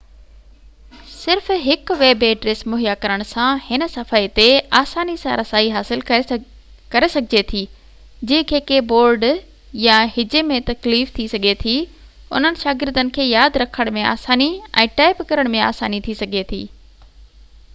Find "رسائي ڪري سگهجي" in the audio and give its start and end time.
5.41-7.43